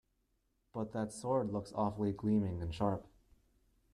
But 0.73 0.93
that 0.93 1.11
sword 1.13 1.53
looks 1.53 1.71
awfully 1.75 2.11
gleaming 2.11 2.59
and 2.63 2.73
sharp. 2.73 3.05